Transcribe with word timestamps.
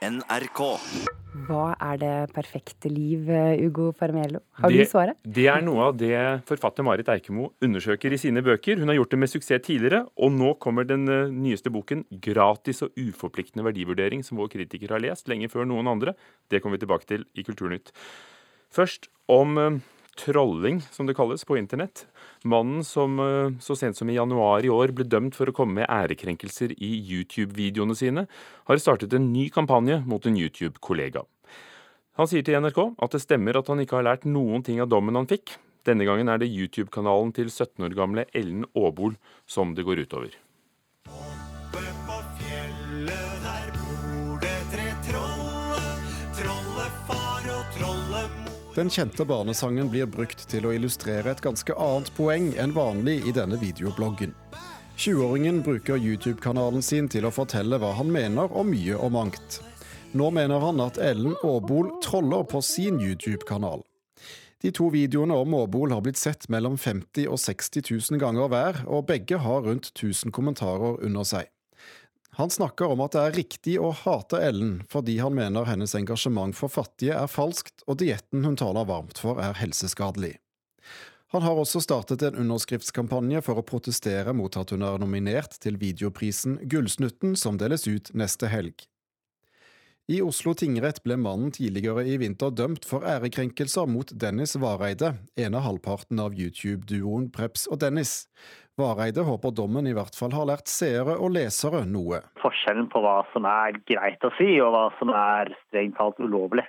NRK. 0.00 0.60
Hva 1.44 1.74
er 1.76 1.98
det 2.00 2.12
perfekte 2.32 2.88
liv, 2.88 3.26
Ugo 3.66 3.90
Fermelo? 3.96 4.40
Har 4.56 4.72
det, 4.72 4.86
du 4.86 4.88
svaret? 4.88 5.18
Det 5.20 5.44
er 5.52 5.60
noe 5.66 5.90
av 5.90 5.98
det 6.00 6.14
forfatter 6.48 6.86
Marit 6.86 7.10
Eikemo 7.12 7.50
undersøker 7.60 8.16
i 8.16 8.20
sine 8.20 8.40
bøker. 8.44 8.80
Hun 8.80 8.88
har 8.88 8.96
gjort 8.96 9.12
det 9.12 9.20
med 9.20 9.32
suksess 9.32 9.60
tidligere, 9.66 10.06
og 10.16 10.32
nå 10.32 10.54
kommer 10.62 10.88
den 10.88 11.04
eh, 11.04 11.28
nyeste 11.28 11.72
boken 11.74 12.06
'Gratis 12.08 12.80
og 12.86 12.96
uforpliktende 12.96 13.66
verdivurdering', 13.68 14.24
som 14.24 14.40
vår 14.40 14.48
kritiker 14.56 14.96
har 14.96 15.04
lest 15.04 15.28
lenge 15.28 15.52
før 15.52 15.68
noen 15.68 15.92
andre. 15.92 16.16
Det 16.48 16.62
kommer 16.62 16.80
vi 16.80 16.86
tilbake 16.86 17.06
til 17.06 17.28
i 17.36 17.44
Kulturnytt. 17.44 17.92
Først 18.72 19.10
om 19.28 19.58
eh, 19.60 19.80
trolling, 20.18 20.80
som 20.90 21.06
det 21.06 21.14
kalles, 21.18 21.44
på 21.44 21.58
internett. 21.58 22.06
Mannen 22.44 22.84
som 22.84 23.18
eh, 23.20 23.52
så 23.62 23.76
sent 23.78 23.96
som 23.96 24.10
i 24.10 24.16
januar 24.16 24.64
i 24.64 24.72
år 24.72 24.94
ble 24.96 25.06
dømt 25.08 25.36
for 25.38 25.50
å 25.50 25.54
komme 25.56 25.80
med 25.80 25.90
ærekrenkelser 25.90 26.74
i 26.76 26.90
YouTube-videoene 26.98 27.96
sine, 27.98 28.26
har 28.66 28.82
startet 28.82 29.14
en 29.16 29.30
ny 29.32 29.48
kampanje 29.54 30.00
mot 30.06 30.26
en 30.26 30.38
YouTube-kollega. 30.38 31.24
Han 32.18 32.28
sier 32.28 32.44
til 32.44 32.58
NRK 32.60 32.82
at 33.00 33.14
det 33.16 33.22
stemmer 33.22 33.56
at 33.56 33.70
han 33.70 33.80
ikke 33.80 34.00
har 34.00 34.08
lært 34.10 34.28
noen 34.28 34.64
ting 34.66 34.82
av 34.82 34.90
dommen 34.92 35.16
han 35.16 35.30
fikk. 35.30 35.56
Denne 35.88 36.04
gangen 36.04 36.28
er 36.28 36.42
det 36.42 36.50
YouTube-kanalen 36.52 37.32
til 37.36 37.48
17 37.48 37.86
år 37.86 37.96
gamle 37.96 38.28
Ellen 38.36 38.66
Aabol 38.74 39.16
som 39.48 39.72
det 39.76 39.86
går 39.88 40.04
utover. 40.04 40.34
Den 48.80 48.88
kjente 48.90 49.24
barnesangen 49.24 49.90
blir 49.92 50.06
brukt 50.08 50.46
til 50.48 50.64
å 50.64 50.70
illustrere 50.72 51.34
et 51.34 51.40
ganske 51.44 51.74
annet 51.76 52.06
poeng 52.16 52.46
enn 52.56 52.70
vanlig 52.72 53.18
i 53.28 53.34
denne 53.36 53.58
videobloggen. 53.60 54.32
20-åringen 54.96 55.58
bruker 55.66 56.00
YouTube-kanalen 56.00 56.80
sin 56.80 57.10
til 57.12 57.28
å 57.28 57.32
fortelle 57.34 57.76
hva 57.76 57.90
han 57.98 58.08
mener 58.08 58.48
om 58.56 58.72
mye 58.72 58.96
og 58.96 59.12
mangt. 59.18 59.58
Nå 60.16 60.30
mener 60.32 60.64
han 60.64 60.80
at 60.80 60.96
Ellen 60.96 61.36
Aabol 61.44 61.92
troller 62.00 62.48
på 62.48 62.62
sin 62.64 62.96
YouTube-kanal. 63.04 63.84
De 64.64 64.72
to 64.72 64.88
videoene 64.96 65.36
om 65.36 65.60
Aabol 65.60 65.92
har 65.92 66.00
blitt 66.08 66.22
sett 66.22 66.48
mellom 66.48 66.80
50 66.80 67.28
og 67.28 67.36
60 67.36 67.84
000 67.84 68.24
ganger 68.24 68.48
hver, 68.48 68.84
og 68.88 69.10
begge 69.12 69.44
har 69.44 69.68
rundt 69.68 69.92
1000 69.92 70.32
kommentarer 70.32 71.04
under 71.04 71.28
seg. 71.28 71.52
Han 72.38 72.50
snakker 72.50 72.92
om 72.92 73.00
at 73.02 73.16
det 73.16 73.22
er 73.22 73.34
riktig 73.36 73.74
å 73.82 73.90
hate 74.04 74.38
Ellen, 74.44 74.78
fordi 74.90 75.18
han 75.18 75.34
mener 75.34 75.66
hennes 75.66 75.96
engasjement 75.98 76.54
for 76.56 76.70
fattige 76.72 77.16
er 77.18 77.30
falskt, 77.30 77.82
og 77.90 77.98
dietten 78.02 78.46
hun 78.46 78.58
taler 78.60 78.86
varmt 78.88 79.18
for 79.18 79.42
er 79.42 79.58
helseskadelig. 79.58 80.36
Han 81.30 81.42
har 81.46 81.58
også 81.58 81.82
startet 81.82 82.22
en 82.26 82.38
underskriftskampanje 82.42 83.42
for 83.46 83.60
å 83.60 83.66
protestere 83.66 84.32
mot 84.34 84.56
at 84.58 84.72
hun 84.74 84.82
er 84.82 84.98
nominert 84.98 85.54
til 85.62 85.78
videoprisen 85.78 86.58
Gullsnutten, 86.70 87.36
som 87.38 87.58
deles 87.58 87.86
ut 87.86 88.10
neste 88.18 88.50
helg. 88.50 88.86
I 90.10 90.16
Oslo 90.26 90.56
tingrett 90.58 90.96
ble 91.04 91.14
mannen 91.22 91.52
tidligere 91.54 92.02
i 92.02 92.16
vinter 92.18 92.50
dømt 92.50 92.86
for 92.88 93.04
ærekrenkelser 93.06 93.86
mot 93.86 94.08
Dennis 94.22 94.56
Vareide, 94.58 95.12
ene 95.38 95.60
halvparten 95.62 96.18
av 96.18 96.34
YouTube-duoen 96.34 97.28
Preps 97.30 97.68
og 97.70 97.78
Dennis. 97.84 98.24
Vareide 98.80 99.22
håper 99.28 99.54
dommen 99.54 99.86
i 99.86 99.94
hvert 99.94 100.18
fall 100.18 100.34
har 100.34 100.48
lært 100.50 100.72
seere 100.72 101.14
og 101.14 101.30
lesere 101.36 101.84
noe. 101.86 102.24
Forskjellen 102.42 102.88
på 102.90 103.04
hva 103.04 103.20
som 103.30 103.46
er 103.46 103.78
greit 103.86 104.26
å 104.26 104.32
si, 104.34 104.50
og 104.58 104.74
hva 104.74 104.84
som 104.98 105.14
er 105.14 105.54
strengt 105.68 105.94
talt 106.00 106.18
ulovlig. 106.18 106.66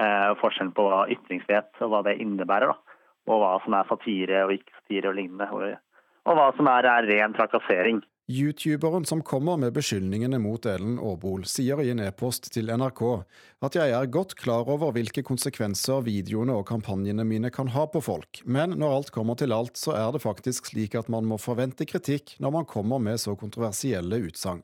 Eh, 0.00 0.32
forskjellen 0.40 0.72
på 0.72 0.88
hva 0.88 1.04
ytringsfrihet 1.12 1.84
og 1.84 1.92
hva 1.92 2.00
det 2.08 2.16
innebærer. 2.24 2.72
Da. 2.72 3.04
Og 3.28 3.42
hva 3.44 3.52
som 3.66 3.76
er 3.76 3.92
satire 3.92 4.46
og 4.46 4.56
ikke 4.56 4.78
satire 4.78 5.12
og 5.12 5.20
lignende. 5.20 5.50
Og, 5.52 5.76
og 6.24 6.40
hva 6.40 6.48
som 6.56 6.72
er, 6.72 6.88
er 6.88 7.12
ren 7.12 7.36
trakassering. 7.36 8.00
Youtuberen 8.30 9.06
som 9.08 9.22
kommer 9.22 9.56
med 9.56 9.72
beskyldningene 9.72 10.36
mot 10.38 10.66
Ellen 10.68 10.98
Aabol, 11.00 11.46
sier 11.48 11.80
i 11.80 11.88
en 11.88 12.02
e-post 12.04 12.50
til 12.52 12.68
NRK 12.68 13.00
at 13.64 13.76
jeg 13.78 13.94
er 13.96 14.10
godt 14.12 14.34
klar 14.36 14.68
over 14.68 14.90
hvilke 14.92 15.22
konsekvenser 15.24 16.02
videoene 16.04 16.52
og 16.60 16.66
kampanjene 16.68 17.24
mine 17.24 17.48
kan 17.48 17.70
ha 17.72 17.86
på 17.88 18.02
folk, 18.04 18.42
men 18.44 18.74
når 18.76 18.96
alt 18.98 19.12
kommer 19.14 19.38
til 19.40 19.54
alt, 19.56 19.80
så 19.80 19.94
er 19.96 20.12
det 20.12 20.20
faktisk 20.20 20.68
slik 20.68 20.98
at 21.00 21.08
man 21.08 21.24
må 21.24 21.38
forvente 21.40 21.88
kritikk 21.88 22.34
når 22.36 22.52
man 22.58 22.68
kommer 22.68 23.00
med 23.00 23.16
så 23.22 23.32
kontroversielle 23.32 24.20
utsagn. 24.28 24.60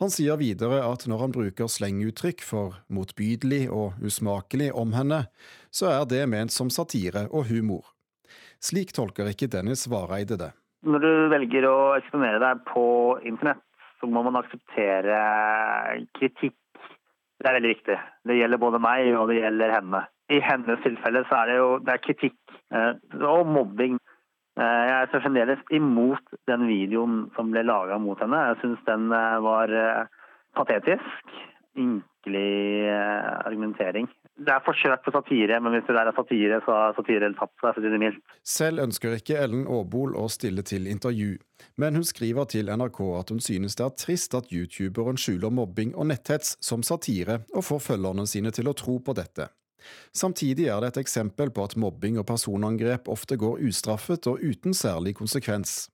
Han 0.00 0.08
sier 0.14 0.40
videre 0.40 0.78
at 0.88 1.04
når 1.10 1.26
han 1.26 1.34
bruker 1.36 1.68
slenguttrykk 1.68 2.40
for 2.40 2.78
motbydelig 2.88 3.66
og 3.68 4.00
usmakelig 4.00 4.70
om 4.72 4.96
henne, 4.96 5.26
så 5.68 5.92
er 5.92 6.08
det 6.08 6.24
ment 6.32 6.56
som 6.56 6.72
satire 6.72 7.26
og 7.28 7.50
humor. 7.52 7.84
Slik 8.64 8.96
tolker 8.96 9.28
ikke 9.28 9.50
Dennis 9.52 9.84
Vareide 9.92 10.40
det. 10.40 10.54
Når 10.86 11.02
du 11.02 11.12
velger 11.32 11.66
å 11.66 11.78
eksponere 11.96 12.38
deg 12.42 12.60
på 12.68 12.84
internett, 13.26 13.64
så 13.98 14.06
må 14.06 14.22
man 14.22 14.38
akseptere 14.38 15.16
kritikk. 16.14 16.54
Det 17.38 17.48
er 17.48 17.56
veldig 17.58 17.72
viktig. 17.72 17.96
Det 18.26 18.36
gjelder 18.38 18.62
både 18.62 18.80
meg 18.82 19.10
og 19.18 19.30
det 19.30 19.40
gjelder 19.40 19.74
henne. 19.74 20.04
I 20.30 20.38
hennes 20.44 20.82
tilfelle 20.84 21.24
så 21.26 21.40
er 21.40 21.50
det 21.50 21.56
jo 21.58 21.68
det 21.82 21.94
er 21.94 22.04
kritikk 22.04 22.54
eh, 22.74 22.92
og 23.24 23.48
mobbing. 23.48 23.96
Eh, 24.58 24.82
jeg 24.90 24.94
er 25.00 25.22
fremdeles 25.24 25.62
imot 25.74 26.34
den 26.50 26.66
videoen 26.68 27.20
som 27.36 27.50
ble 27.54 27.64
laga 27.66 27.98
mot 28.02 28.20
henne. 28.22 28.42
Jeg 28.50 28.60
syns 28.62 28.84
den 28.86 29.10
eh, 29.14 29.38
var 29.42 29.74
patetisk. 30.58 31.38
Ynkelig 31.78 32.90
argumentering. 33.46 34.08
Det 34.38 34.52
er 34.54 34.62
forsøk 34.62 35.02
på 35.02 35.10
satire, 35.10 35.58
men 35.58 35.74
hvis 35.74 35.86
det 35.88 35.96
der 35.96 36.08
er 36.08 36.14
satire, 36.14 36.60
så 36.62 36.74
har 36.76 36.94
satire 36.94 37.32
tapt 37.34 37.56
seg, 37.58 37.72
for 37.74 37.80
å 37.80 37.82
si 37.82 37.90
det 37.90 37.98
mildt. 37.98 38.34
Selv 38.46 38.84
ønsker 38.84 39.16
ikke 39.16 39.38
Ellen 39.42 39.64
Aabol 39.66 40.14
å 40.14 40.28
stille 40.30 40.62
til 40.62 40.86
intervju, 40.86 41.32
men 41.82 41.98
hun 41.98 42.06
skriver 42.06 42.46
til 42.52 42.70
NRK 42.70 43.00
at 43.18 43.32
hun 43.34 43.42
synes 43.42 43.74
det 43.78 43.86
er 43.88 43.96
trist 43.98 44.36
at 44.38 44.52
youtuberen 44.54 45.18
skjuler 45.18 45.50
mobbing 45.50 45.90
og 45.96 46.12
netthets 46.12 46.54
som 46.62 46.86
satire, 46.86 47.40
og 47.50 47.66
får 47.66 47.82
følgerne 47.88 48.28
sine 48.30 48.54
til 48.54 48.70
å 48.70 48.76
tro 48.78 49.00
på 49.02 49.16
dette. 49.18 49.50
Samtidig 50.14 50.68
er 50.70 50.82
det 50.82 50.92
et 50.92 51.02
eksempel 51.02 51.50
på 51.54 51.66
at 51.66 51.76
mobbing 51.78 52.18
og 52.22 52.26
personangrep 52.30 53.10
ofte 53.10 53.38
går 53.40 53.62
ustraffet 53.68 54.30
og 54.30 54.42
uten 54.42 54.74
særlig 54.74 55.16
konsekvens. 55.18 55.88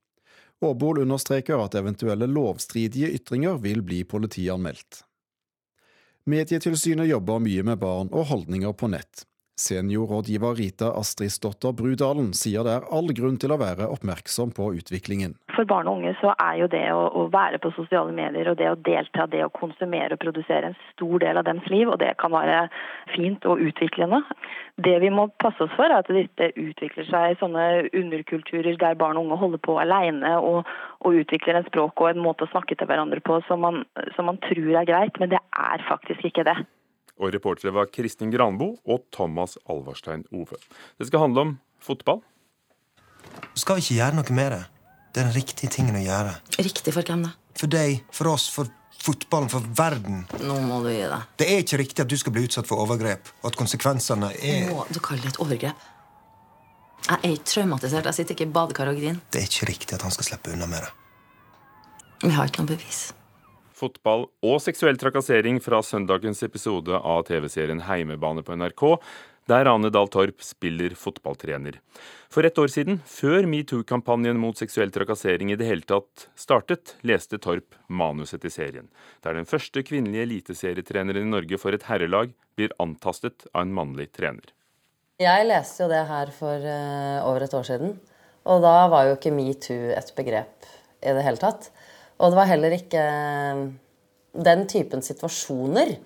Aabol 0.65 1.00
understreker 1.03 1.61
at 1.61 1.76
eventuelle 1.81 2.28
lovstridige 2.31 3.11
ytringer 3.16 3.59
vil 3.65 3.82
bli 3.84 4.05
politianmeldt. 4.09 5.03
Medietilsynet 6.24 7.10
jobber 7.10 7.42
mye 7.44 7.62
med 7.68 7.82
barn 7.82 8.08
og 8.08 8.30
holdninger 8.30 8.72
på 8.72 8.88
nett. 8.88 9.26
Seniorrådgiver 9.54 10.54
Rita 10.59 10.91
Astridsdotter 10.98 11.72
Brudalen 11.78 12.32
sier 12.34 12.66
det 12.66 12.72
er 12.75 12.87
all 12.91 13.12
grunn 13.15 13.37
til 13.38 13.54
å 13.54 13.59
være 13.60 13.87
oppmerksom 13.94 14.50
på 14.56 14.72
utviklingen. 14.81 15.37
For 15.54 15.69
barn 15.70 15.87
og 15.87 16.00
unge 16.00 16.15
så 16.19 16.32
er 16.42 16.56
jo 16.59 16.66
det 16.72 16.82
å, 16.91 17.28
være 17.31 17.60
på 17.62 17.70
sosiale 17.76 18.10
medier 18.14 18.50
og 18.50 18.59
det 18.59 18.66
å 18.72 18.81
delta, 18.88 19.28
det 19.31 19.44
å 19.47 19.53
konsumere 19.54 20.19
og 20.19 20.22
produsere 20.25 20.72
en 20.72 20.76
stor 20.91 21.22
del 21.22 21.38
av 21.38 21.47
deres 21.47 21.70
liv, 21.70 21.87
og 21.87 22.00
det 22.03 22.10
kan 22.19 22.34
være 22.34 22.66
fint 23.14 23.47
og 23.47 23.62
utviklende. 23.62 24.25
Det 24.82 24.97
vi 25.06 25.14
må 25.14 25.28
passe 25.38 25.62
oss 25.62 25.75
for, 25.78 25.87
er 25.87 26.03
at 26.03 26.10
dette 26.10 26.50
utvikler 26.59 27.06
seg 27.06 27.37
i 27.37 27.38
sånne 27.38 27.64
underkulturer 27.94 28.75
der 28.81 28.98
barn 28.98 29.20
og 29.20 29.28
unge 29.28 29.43
holder 29.44 29.62
på 29.62 29.78
alene 29.78 30.34
og, 30.41 30.66
og 31.06 31.22
utvikler 31.22 31.60
en 31.60 31.69
språk 31.70 32.03
og 32.03 32.10
en 32.10 32.25
måte 32.26 32.48
å 32.48 32.50
snakke 32.50 32.75
til 32.75 32.91
hverandre 32.91 33.22
på 33.22 33.38
som 33.47 33.62
man, 33.62 33.84
som 34.19 34.26
man 34.31 34.43
tror 34.50 34.81
er 34.82 34.91
greit, 34.91 35.22
men 35.22 35.31
det 35.31 35.43
er 35.54 35.87
faktisk 35.87 36.26
ikke 36.26 36.50
det. 36.50 36.59
Og 37.20 37.30
reportere 37.34 37.72
var 37.75 37.91
Kristin 37.94 38.32
Granbo 38.34 38.75
og 38.91 39.04
Thomas 39.14 39.56
Alvarstein 39.70 40.25
Ove. 40.34 40.58
Det 40.98 41.06
skal 41.08 41.26
handle 41.28 41.44
om 41.44 41.52
fotball. 41.82 42.22
Skal 43.54 43.78
vi 43.78 43.84
ikke 43.84 43.98
gjøre 44.00 44.19
noe 44.19 44.34
med 44.34 44.50
det. 44.54 44.62
Det 45.14 45.22
er 45.22 45.28
den 45.28 45.36
riktige 45.36 45.70
tingen 45.70 45.94
å 45.94 46.02
gjøre. 46.02 46.34
Riktig 46.58 46.94
for 46.97 47.06
hvem 47.06 47.22
da? 47.28 47.30
For 47.54 47.70
deg, 47.70 48.02
for 48.10 48.32
oss, 48.32 48.48
for 48.50 48.70
fotballen, 48.98 49.50
for 49.52 49.62
verden. 49.78 50.25
Nå 50.42 50.58
må 50.66 50.80
du 50.82 50.91
gi 50.91 51.04
deg. 51.06 51.30
Det 51.38 51.50
er 51.52 51.62
ikke 51.62 51.80
riktig 51.84 52.02
at 52.02 52.10
du 52.10 52.19
skal 52.19 52.34
bli 52.34 52.48
utsatt 52.48 52.66
for 52.66 52.82
overgrep, 52.82 53.31
og 53.44 53.52
at 53.52 53.58
konsekvensene 53.60 54.32
er 54.42 54.70
Må 54.72 54.86
du 54.91 54.98
kalle 54.98 55.22
det 55.22 55.36
et 55.36 55.42
overgrep? 55.44 55.91
Jeg 57.04 57.19
er 57.20 57.34
ikke 57.36 57.50
traumatisert. 57.52 58.08
Jeg 58.10 58.19
sitter 58.19 58.34
ikke 58.34 58.48
i 58.48 58.54
badekar 58.58 58.91
og 58.91 58.98
griner. 58.98 59.20
Det 59.31 59.42
er 59.42 59.50
ikke 59.50 59.70
riktig 59.70 59.94
at 59.94 60.06
han 60.06 60.14
skal 60.14 60.32
slippe 60.32 60.54
unna 60.56 60.66
med 60.66 60.82
det. 60.82 60.94
Vi 62.25 62.32
har 62.34 62.48
ikke 62.48 62.64
noe 62.64 62.75
bevis 62.75 63.10
fotball 63.74 64.28
og 64.44 64.60
seksuell 64.62 64.98
trakassering 65.00 65.60
fra 65.62 65.82
søndagens 65.84 66.42
episode 66.46 66.96
av 66.96 67.25
TV-serien 67.28 67.84
Heimebane 67.88 68.44
på 68.46 68.56
NRK, 68.58 68.84
der 69.50 69.69
Ane 69.69 69.90
Dahl 69.93 70.08
Torp 70.08 70.40
spiller 70.44 70.94
fotballtrener. 70.96 71.76
For 72.32 72.46
ett 72.46 72.58
år 72.58 72.70
siden, 72.72 73.00
før 73.04 73.44
metoo-kampanjen 73.50 74.38
mot 74.40 74.58
seksuell 74.58 74.93
trakassering 74.94 75.52
i 75.52 75.58
det 75.60 75.69
hele 75.69 75.84
tatt 75.84 76.28
startet, 76.38 76.94
leste 77.04 77.38
Torp 77.43 77.76
manuset 77.88 78.40
til 78.44 78.54
serien, 78.54 78.88
der 79.26 79.37
den 79.37 79.49
første 79.49 79.84
kvinnelige 79.84 80.25
eliteserietreneren 80.31 81.28
i 81.28 81.34
Norge 81.37 81.60
for 81.60 81.76
et 81.76 81.84
herrelag 81.90 82.32
blir 82.56 82.72
antastet 82.81 83.46
av 83.52 83.66
en 83.66 83.76
mannlig 83.76 84.10
trener. 84.16 84.54
Jeg 85.20 85.46
leste 85.46 85.84
jo 85.84 85.93
det 85.93 86.02
her 86.08 86.32
for 86.34 86.64
uh, 86.64 87.20
over 87.28 87.44
et 87.44 87.54
år 87.54 87.69
siden, 87.69 87.99
og 88.50 88.64
da 88.64 88.76
var 88.90 89.10
jo 89.10 89.19
ikke 89.19 89.34
metoo 89.34 89.93
et 89.94 90.10
begrep 90.16 90.72
i 91.04 91.12
det 91.14 91.22
hele 91.26 91.40
tatt. 91.40 91.69
Og 92.19 92.31
det 92.31 92.38
var 92.38 92.50
heller 92.50 92.76
ikke 92.76 93.05
Den 94.44 94.66
typen 94.70 95.02
situasjoner 95.02 95.96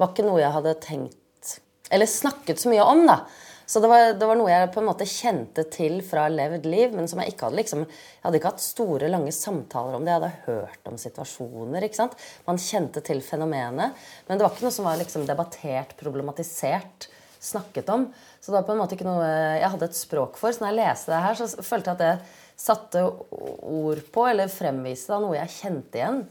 var 0.00 0.10
ikke 0.10 0.26
noe 0.26 0.42
jeg 0.42 0.54
hadde 0.56 0.76
tenkt 0.82 1.56
Eller 1.94 2.10
snakket 2.10 2.60
så 2.62 2.72
mye 2.72 2.86
om, 2.86 3.04
da. 3.06 3.20
Så 3.66 3.80
det 3.80 3.88
var, 3.88 4.10
det 4.18 4.26
var 4.28 4.36
noe 4.36 4.50
jeg 4.50 4.72
på 4.74 4.82
en 4.82 4.88
måte 4.90 5.06
kjente 5.08 5.64
til 5.72 5.96
fra 6.04 6.26
levd 6.28 6.66
liv, 6.68 6.92
men 6.92 7.06
som 7.08 7.22
jeg 7.22 7.32
ikke 7.32 7.48
hadde 7.48 7.58
liksom 7.62 7.84
Jeg 7.86 8.20
hadde 8.26 8.40
ikke 8.40 8.52
hatt 8.52 8.64
store, 8.64 9.08
lange 9.12 9.32
samtaler 9.32 9.96
om 9.96 10.04
det. 10.04 10.12
Jeg 10.12 10.20
hadde 10.20 10.44
hørt 10.44 10.90
om 10.90 10.98
situasjoner. 11.00 11.86
ikke 11.86 12.00
sant? 12.02 12.16
Man 12.48 12.60
kjente 12.60 13.00
til 13.04 13.22
fenomenet. 13.24 13.96
Men 14.28 14.36
det 14.36 14.44
var 14.44 14.52
ikke 14.52 14.66
noe 14.66 14.76
som 14.76 14.88
var 14.88 15.00
liksom 15.00 15.24
debattert, 15.28 15.96
problematisert, 16.00 17.08
snakket 17.44 17.88
om. 17.92 18.10
Så 18.40 18.50
det 18.50 18.58
var 18.58 18.68
på 18.68 18.76
en 18.76 18.82
måte 18.82 18.98
ikke 18.98 19.08
noe 19.08 19.24
jeg 19.24 19.72
hadde 19.76 19.88
et 19.88 20.00
språk 20.02 20.36
for. 20.40 20.52
Så 20.52 20.60
når 20.60 20.72
jeg 20.72 20.80
leste 20.82 21.14
det 21.14 21.24
her, 21.24 21.40
så 21.40 21.64
følte 21.64 21.92
jeg 21.92 21.96
at 21.96 22.04
det 22.04 22.43
satte 22.56 23.02
ord 23.04 24.02
på, 24.14 24.26
eller 24.30 24.52
fremviste 24.52 25.14
da, 25.14 25.20
noe 25.22 25.38
jeg 25.38 25.54
kjente 25.58 26.00
igjen. 26.00 26.22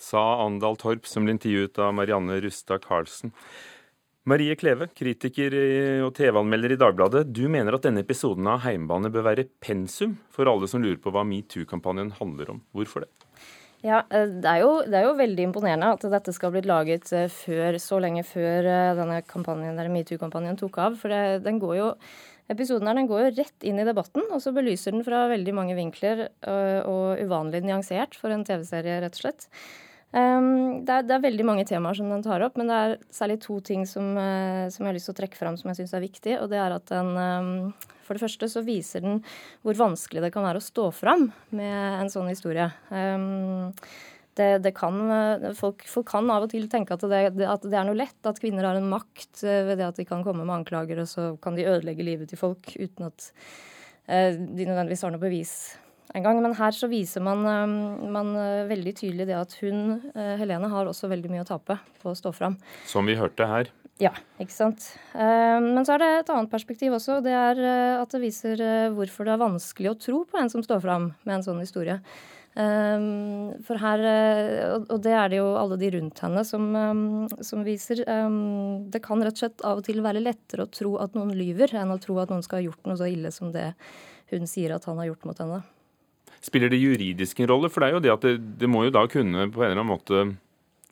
Sa 0.00 0.22
Andal 0.44 0.76
Torp, 0.80 1.06
som 1.08 1.24
ble 1.24 1.36
intervjuet 1.36 1.78
av 1.80 1.94
Marianne 1.96 2.40
Rustad 2.44 2.82
Karlsen. 2.84 3.32
Marie 4.24 4.56
Kleve, 4.56 4.88
kritiker 4.96 5.52
og 6.06 6.14
TV-anmelder 6.16 6.72
i 6.72 6.78
Dagbladet. 6.80 7.26
Du 7.28 7.42
mener 7.52 7.76
at 7.76 7.84
denne 7.84 8.00
episoden 8.00 8.46
av 8.48 8.62
Heimbane 8.64 9.10
bør 9.12 9.26
være 9.26 9.44
pensum 9.60 10.14
for 10.32 10.48
alle 10.48 10.68
som 10.70 10.80
lurer 10.80 10.96
på 11.00 11.12
hva 11.12 11.26
metoo-kampanjen 11.28 12.14
handler 12.16 12.54
om. 12.54 12.62
Hvorfor 12.72 13.04
det? 13.04 13.10
Ja, 13.84 14.00
eh, 14.08 14.30
det 14.40 14.48
er, 14.48 14.62
jo, 14.62 14.78
det 14.88 14.96
er 14.96 15.04
jo 15.10 15.16
veldig 15.18 15.44
imponerende 15.50 15.90
at 15.92 16.06
dette 16.08 16.32
skal 16.32 16.54
blitt 16.54 16.68
laget 16.68 17.10
eh, 17.12 17.26
før, 17.28 17.76
så 17.82 17.98
lenge 18.00 18.22
før 18.24 18.64
eh, 18.64 18.94
denne 18.96 19.18
kampanjen, 19.28 19.76
der 19.76 19.92
metoo-kampanjen 19.92 20.56
tok 20.56 20.78
av. 20.80 20.96
For 21.02 21.12
det, 21.12 21.42
den 21.44 21.60
går 21.60 21.74
jo, 21.76 21.90
episoden 22.52 22.90
her 22.90 22.98
den 22.98 23.08
går 23.10 23.22
jo 23.24 23.32
rett 23.38 23.66
inn 23.66 23.80
i 23.80 23.86
debatten, 23.86 24.26
og 24.30 24.42
så 24.42 24.52
belyser 24.56 24.94
den 24.94 25.06
fra 25.06 25.24
veldig 25.30 25.54
mange 25.56 25.76
vinkler 25.78 26.26
øh, 26.28 26.80
og 26.90 27.22
uvanlig 27.24 27.64
nyansert 27.64 28.18
for 28.20 28.34
en 28.34 28.44
TV-serie, 28.46 29.00
rett 29.04 29.16
og 29.16 29.24
slett. 29.24 29.48
Um, 30.14 30.84
det, 30.86 30.94
er, 30.94 31.06
det 31.08 31.14
er 31.16 31.22
veldig 31.24 31.44
mange 31.48 31.64
temaer 31.66 31.96
som 31.98 32.06
den 32.12 32.22
tar 32.22 32.44
opp, 32.46 32.54
men 32.60 32.68
det 32.70 32.76
er 32.78 32.92
særlig 33.10 33.40
to 33.42 33.56
ting 33.66 33.82
som, 33.88 34.12
uh, 34.14 34.70
som 34.70 34.84
jeg 34.84 34.92
har 34.92 34.94
lyst 34.94 35.10
til 35.10 35.16
å 35.16 35.18
trekke 35.18 35.40
fram 35.40 35.56
som 35.58 35.72
jeg 35.72 35.80
syns 35.80 35.94
er 35.96 36.04
viktig. 36.04 36.36
Og 36.38 36.52
det 36.52 36.60
er 36.62 36.76
at 36.76 36.86
den 36.92 37.10
um, 37.18 37.50
For 38.06 38.14
det 38.14 38.22
første 38.22 38.46
så 38.52 38.62
viser 38.62 39.02
den 39.02 39.22
hvor 39.64 39.74
vanskelig 39.80 40.22
det 40.22 40.30
kan 40.34 40.46
være 40.46 40.62
å 40.62 40.64
stå 40.64 40.90
fram 40.94 41.30
med 41.56 42.04
en 42.04 42.12
sånn 42.12 42.30
historie. 42.30 42.68
Um, 42.94 43.72
det, 44.38 44.48
det 44.64 44.72
kan, 44.76 44.98
eh, 45.10 45.52
folk, 45.58 45.84
folk 45.90 46.08
kan 46.10 46.30
av 46.32 46.46
og 46.46 46.50
til 46.54 46.66
tenke 46.72 46.96
at 46.96 47.04
det, 47.10 47.22
at 47.46 47.68
det 47.68 47.78
er 47.78 47.86
noe 47.88 47.98
lett, 47.98 48.18
at 48.26 48.40
kvinner 48.42 48.66
har 48.68 48.80
en 48.80 48.90
makt 48.90 49.44
eh, 49.46 49.62
ved 49.68 49.80
det 49.80 49.88
at 49.90 50.00
de 50.00 50.08
kan 50.08 50.24
komme 50.26 50.46
med 50.46 50.56
anklager, 50.56 51.04
og 51.04 51.10
så 51.10 51.30
kan 51.42 51.58
de 51.58 51.68
ødelegge 51.70 52.06
livet 52.06 52.32
til 52.32 52.40
folk 52.40 52.74
uten 52.74 53.08
at 53.10 53.30
eh, 54.08 54.34
de 54.34 54.66
nødvendigvis 54.66 55.06
har 55.06 55.14
noe 55.14 55.22
bevis 55.22 55.54
engang. 56.14 56.42
Men 56.42 56.56
her 56.58 56.74
så 56.74 56.88
viser 56.90 57.24
man, 57.24 57.46
eh, 57.46 58.10
man 58.16 58.34
eh, 58.40 58.66
veldig 58.70 58.96
tydelig 59.00 59.28
det 59.30 59.38
at 59.38 59.56
hun, 59.62 60.00
eh, 60.14 60.34
Helene, 60.40 60.70
har 60.72 60.90
også 60.90 61.10
veldig 61.12 61.32
mye 61.32 61.46
å 61.46 61.50
tape 61.54 61.78
på 62.02 62.12
å 62.12 62.18
stå 62.18 62.34
fram. 62.34 62.58
Som 62.90 63.10
vi 63.10 63.18
hørte 63.18 63.48
her. 63.50 63.72
Ja, 64.02 64.10
ikke 64.42 64.54
sant. 64.54 64.88
Eh, 65.14 65.60
Men 65.62 65.84
så 65.86 65.94
er 65.94 66.02
det 66.02 66.12
et 66.18 66.30
annet 66.34 66.50
perspektiv 66.50 66.96
også. 66.96 67.20
Det 67.22 67.34
er 67.34 67.60
eh, 67.62 68.00
at 68.00 68.10
det 68.10 68.24
viser 68.24 68.58
eh, 68.58 68.92
hvorfor 68.94 69.26
det 69.28 69.36
er 69.36 69.44
vanskelig 69.44 69.92
å 69.92 69.98
tro 70.00 70.24
på 70.26 70.40
en 70.40 70.50
som 70.50 70.64
står 70.66 70.82
fram 70.82 71.12
med 71.22 71.36
en 71.36 71.46
sånn 71.46 71.62
historie. 71.62 72.00
Eh, 72.56 73.04
For 73.66 73.78
her, 73.78 73.98
eh, 73.98 74.74
og- 74.90 75.02
det 75.02 75.12
er 75.12 75.28
det 75.28 75.38
jo 75.38 75.56
alle 75.56 75.76
de 75.76 75.90
rundt 75.90 76.18
henne 76.20 76.44
som, 76.46 76.74
eh, 76.76 77.42
som 77.42 77.64
viser. 77.64 78.04
Eh, 78.06 78.90
Det 78.90 79.02
kan 79.02 79.20
rett 79.20 79.32
og 79.32 79.38
slett 79.38 79.64
av 79.64 79.78
og 79.78 79.84
til 79.84 80.00
være 80.00 80.22
lettere 80.22 80.66
å 80.66 80.70
tro 80.70 80.96
at 80.98 81.14
noen 81.14 81.34
lyver, 81.34 81.72
enn 81.74 81.90
å 81.90 82.00
tro 82.00 82.18
at 82.18 82.28
noen 82.28 82.42
skal 82.42 82.62
ha 82.62 82.70
gjort 82.70 82.86
noe 82.86 82.96
så 82.96 83.10
ille 83.10 83.32
som 83.32 83.50
det 83.50 83.74
hun 84.30 84.46
sier 84.46 84.74
at 84.74 84.84
han 84.84 84.96
har 84.98 85.06
gjort 85.06 85.24
mot 85.24 85.38
henne. 85.38 85.62
Spiller 86.40 86.68
det 86.68 86.80
juridisk 86.80 87.40
en 87.40 87.48
rolle? 87.48 87.70
For 87.70 87.80
det 87.80 87.88
er 87.88 87.92
jo 87.94 88.00
det 88.00 88.12
at 88.12 88.20
det, 88.20 88.58
det 88.58 88.68
må 88.68 88.84
jo 88.84 88.90
da 88.90 89.06
kunne 89.06 89.50
på 89.50 89.64
en 89.64 89.70
eller 89.72 89.82
annen 89.82 89.98
måte 89.98 90.36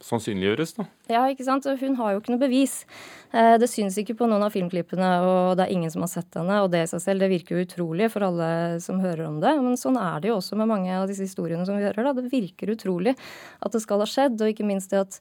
sannsynliggjøres, 0.02 0.74
da. 0.76 0.86
Ja, 1.12 1.22
ikke 1.30 1.46
sant? 1.46 1.66
Hun 1.80 1.94
har 2.00 2.12
jo 2.12 2.20
ikke 2.20 2.34
noe 2.34 2.42
bevis. 2.42 2.84
Eh, 3.32 3.56
Det 3.62 3.68
syns 3.70 3.96
ikke 4.02 4.16
på 4.18 4.28
noen 4.28 4.42
av 4.42 4.52
filmklippene, 4.54 5.10
og 5.22 5.56
det 5.56 5.66
er 5.66 5.72
ingen 5.76 5.90
som 5.94 6.02
har 6.04 6.10
sett 6.12 6.34
henne. 6.38 6.58
Og 6.64 6.70
det 6.72 6.82
i 6.84 6.90
seg 6.90 7.00
selv, 7.04 7.22
det 7.24 7.30
virker 7.30 7.56
jo 7.56 7.64
utrolig 7.66 8.10
for 8.10 8.26
alle 8.26 8.80
som 8.82 9.00
hører 9.00 9.26
om 9.28 9.40
det. 9.40 9.54
Men 9.62 9.78
sånn 9.80 9.96
er 10.00 10.20
det 10.20 10.32
jo 10.32 10.36
også 10.40 10.58
med 10.58 10.68
mange 10.68 10.90
av 10.92 11.08
disse 11.08 11.24
historiene 11.26 11.64
som 11.66 11.78
vi 11.78 11.86
hører. 11.86 12.02
da. 12.04 12.12
Det 12.20 12.30
virker 12.32 12.74
utrolig 12.74 13.16
at 13.62 13.72
det 13.72 13.82
skal 13.82 14.02
ha 14.02 14.06
skjedd, 14.06 14.40
og 14.40 14.52
ikke 14.52 14.66
minst 14.66 14.90
det 14.90 15.00
at 15.06 15.20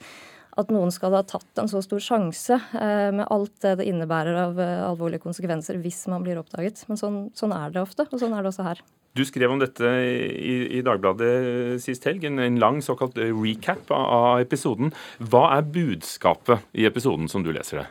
at 0.59 0.71
noen 0.73 0.91
skal 0.91 1.13
ha 1.15 1.21
tatt 1.27 1.61
en 1.61 1.69
så 1.71 1.79
stor 1.83 2.01
sjanse 2.03 2.57
eh, 2.57 3.09
med 3.15 3.27
alt 3.31 3.53
det 3.63 3.77
det 3.79 3.87
innebærer 3.87 4.39
av 4.47 4.59
eh, 4.59 4.81
alvorlige 4.83 5.23
konsekvenser 5.23 5.79
hvis 5.83 6.03
man 6.11 6.25
blir 6.25 6.41
oppdaget. 6.41 6.83
Men 6.89 6.99
sånn, 6.99 7.21
sånn 7.37 7.55
er 7.55 7.71
det 7.71 7.83
ofte, 7.83 8.07
og 8.09 8.19
sånn 8.19 8.35
er 8.35 8.43
det 8.43 8.51
også 8.51 8.67
her. 8.67 8.81
Du 9.15 9.23
skrev 9.27 9.51
om 9.51 9.59
dette 9.59 9.87
i, 10.07 10.55
i 10.77 10.83
Dagbladet 10.87 11.79
sist 11.83 12.05
helg, 12.07 12.23
en, 12.27 12.39
en 12.39 12.59
lang 12.63 12.79
såkalt 12.83 13.17
recap 13.19 13.91
av, 13.91 14.05
av 14.17 14.43
episoden. 14.43 14.93
Hva 15.19 15.49
er 15.57 15.67
budskapet 15.67 16.67
i 16.71 16.87
episoden 16.87 17.31
som 17.31 17.43
du 17.43 17.51
leser 17.51 17.83
det? 17.83 17.87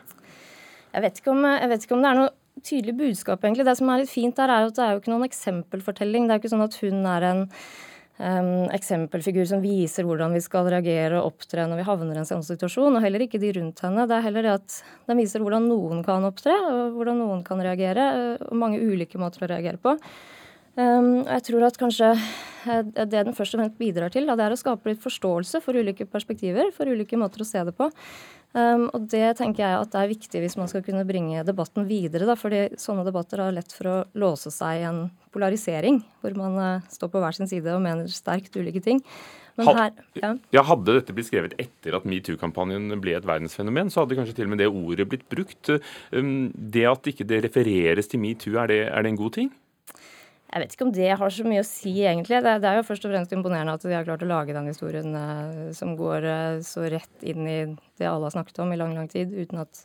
Jeg 0.91 1.05
vet, 1.05 1.21
ikke 1.21 1.35
om, 1.35 1.45
jeg 1.45 1.69
vet 1.71 1.85
ikke 1.85 1.97
om 1.97 2.05
det 2.05 2.11
er 2.11 2.19
noe 2.19 2.65
tydelig 2.67 2.97
budskap, 2.99 3.45
egentlig. 3.45 3.67
Det 3.69 3.77
som 3.79 3.93
er 3.93 4.03
litt 4.03 4.13
fint 4.13 4.37
der, 4.37 4.53
er 4.53 4.69
at 4.69 4.77
det 4.77 4.85
er 4.85 4.97
jo 4.97 5.03
ikke 5.03 5.13
noen 5.13 5.29
eksempelfortelling. 5.29 6.27
Det 6.27 6.35
er 6.35 6.41
jo 6.41 6.43
ikke 6.45 6.53
sånn 6.55 6.67
at 6.67 6.79
hun 6.83 7.07
er 7.09 7.27
en 7.29 7.45
eksempelfigur 8.21 9.47
som 9.49 9.63
viser 9.65 10.05
hvordan 10.05 10.35
vi 10.37 10.43
skal 10.45 10.69
reagere 10.69 11.21
og 11.21 11.33
opptre 11.33 11.65
når 11.69 11.81
vi 11.81 11.87
havner 11.89 12.19
i 12.19 12.21
en 12.21 12.29
sånn 12.29 12.45
situasjon, 12.45 12.99
og 12.99 13.05
heller 13.05 13.25
ikke 13.25 13.41
de 13.41 13.55
rundt 13.57 13.81
henne. 13.85 14.05
Det 14.09 14.19
er 14.19 14.27
heller 14.27 14.45
det 14.45 14.53
at 14.59 14.77
den 15.09 15.21
viser 15.23 15.41
hvordan 15.41 15.69
noen 15.71 16.05
kan 16.05 16.27
opptre, 16.29 16.53
og 16.53 16.99
hvordan 16.99 17.23
noen 17.23 17.41
kan 17.47 17.63
reagere, 17.65 18.07
og 18.45 18.61
mange 18.61 18.83
ulike 18.83 19.21
måter 19.21 19.47
å 19.47 19.51
reagere 19.55 19.81
på. 19.81 19.97
Og 20.81 21.33
jeg 21.33 21.47
tror 21.49 21.67
at 21.67 21.81
kanskje 21.81 22.13
det 22.67 23.09
den 23.13 23.37
først 23.37 23.57
og 23.57 23.63
fremst 23.63 23.79
bidrar 23.81 24.13
til, 24.13 24.29
det 24.29 24.45
er 24.45 24.55
å 24.55 24.59
skape 24.59 24.93
litt 24.93 25.03
forståelse 25.03 25.63
for 25.65 25.79
ulike 25.79 26.07
perspektiver, 26.11 26.73
for 26.77 26.91
ulike 26.91 27.19
måter 27.21 27.45
å 27.45 27.49
se 27.49 27.63
det 27.67 27.75
på. 27.79 27.91
Um, 28.51 28.89
og 28.91 29.05
det 29.13 29.37
tenker 29.39 29.63
jeg 29.63 29.79
at 29.79 29.91
det 29.93 29.99
er 30.01 30.09
viktig 30.11 30.41
hvis 30.43 30.57
man 30.59 30.67
skal 30.71 30.83
kunne 30.83 31.05
bringe 31.07 31.45
debatten 31.47 31.87
videre. 31.87 32.27
Da, 32.27 32.35
fordi 32.39 32.65
sånne 32.83 33.05
debatter 33.07 33.45
har 33.45 33.55
lett 33.55 33.71
for 33.75 33.87
å 33.87 33.99
låse 34.19 34.51
seg 34.51 34.81
i 34.81 34.89
en 34.89 35.05
polarisering, 35.31 36.01
hvor 36.19 36.35
man 36.35 36.57
eh, 36.59 36.89
står 36.91 37.13
på 37.13 37.23
hver 37.23 37.37
sin 37.37 37.51
side 37.51 37.71
og 37.71 37.85
mener 37.85 38.11
sterkt 38.11 38.59
ulike 38.59 38.83
ting. 38.83 38.99
Her, 39.61 39.93
ja. 40.17 40.33
Ja, 40.55 40.63
Hadde 40.65 40.97
dette 40.97 41.15
blitt 41.15 41.29
skrevet 41.29 41.55
etter 41.61 41.95
at 41.99 42.07
metoo-kampanjen 42.09 42.95
ble 43.03 43.15
et 43.19 43.27
verdensfenomen, 43.29 43.91
så 43.93 44.03
hadde 44.03 44.17
kanskje 44.19 44.39
til 44.39 44.49
og 44.49 44.55
med 44.55 44.63
det 44.63 44.71
ordet 44.71 45.07
blitt 45.11 45.27
brukt. 45.31 45.71
Um, 46.11 46.51
Det 46.51 46.87
at 46.91 47.11
ikke 47.13 47.29
det 47.29 47.45
refereres 47.47 48.11
til 48.11 48.23
metoo, 48.25 48.57
er 48.59 48.73
det, 48.73 48.83
er 48.89 49.07
det 49.07 49.15
en 49.15 49.21
god 49.21 49.37
ting? 49.39 49.55
Jeg 50.51 50.65
vet 50.65 50.73
ikke 50.75 50.87
om 50.89 50.95
det 50.95 51.11
har 51.21 51.31
så 51.31 51.45
mye 51.47 51.63
å 51.63 51.67
si, 51.67 51.93
egentlig. 52.03 52.41
Det, 52.43 52.57
det 52.63 52.71
er 52.71 52.81
jo 52.81 52.87
først 52.89 53.05
og 53.07 53.13
fremst 53.13 53.35
imponerende 53.37 53.77
at 53.77 53.85
de 53.87 53.95
har 53.95 54.07
klart 54.07 54.25
å 54.27 54.31
lage 54.31 54.57
den 54.57 54.67
historien 54.67 55.15
eh, 55.15 55.61
som 55.79 55.93
går 55.99 56.27
eh, 56.27 56.57
så 56.67 56.89
rett 56.91 57.23
inn 57.23 57.47
i 57.47 57.59
det 58.01 58.09
alle 58.11 58.27
har 58.27 58.35
snakket 58.35 58.59
om 58.65 58.75
i 58.75 58.79
lang, 58.81 58.97
lang 58.99 59.07
tid, 59.13 59.31
uten 59.31 59.63
at 59.63 59.85